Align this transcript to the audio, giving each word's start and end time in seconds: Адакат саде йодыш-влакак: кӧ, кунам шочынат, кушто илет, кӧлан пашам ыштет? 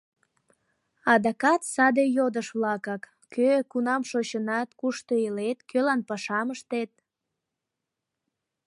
Адакат 1.13 1.61
саде 1.73 2.03
йодыш-влакак: 2.17 3.01
кӧ, 3.33 3.49
кунам 3.71 4.01
шочынат, 4.09 4.69
кушто 4.79 5.13
илет, 5.25 5.59
кӧлан 5.69 6.01
пашам 6.09 6.47
ыштет? 6.55 6.91